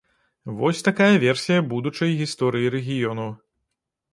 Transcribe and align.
Вось 0.61 0.81
такая 0.87 1.09
версія 1.25 1.59
будучай 1.73 2.15
гісторыі 2.23 2.73
рэгіёну. 2.77 3.29